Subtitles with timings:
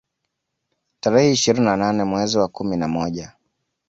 [0.99, 3.33] Tarehe ishirini na nane mwezi wa kumi na moja